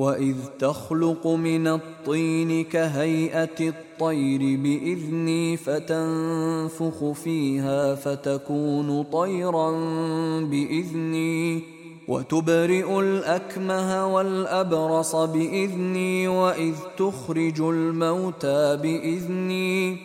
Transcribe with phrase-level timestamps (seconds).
[0.00, 9.70] وإذ تخلق من الطين كهيئة الطير بإذني فتنفخ فيها فتكون طيرا
[10.40, 11.62] بإذني
[12.08, 19.96] وتبرئ الأكمه والأبرص بإذني وإذ تخرج الموتى بإذني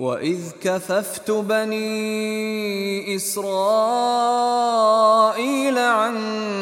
[0.00, 4.18] واذ كففت بني اسرائيل
[5.78, 6.61] عنك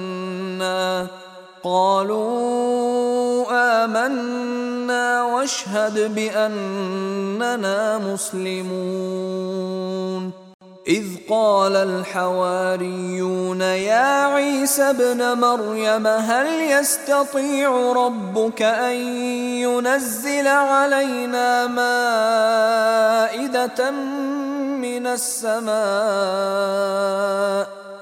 [1.63, 9.51] قالوا آمنا واشهد بأننا مسلمون.
[10.87, 18.95] إذ قال الحواريون يا عيسى ابن مريم هل يستطيع ربك أن
[19.61, 21.67] ينزل علينا
[23.27, 23.91] مائدة
[24.81, 25.71] من السماء؟